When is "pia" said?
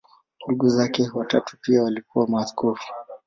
1.61-1.83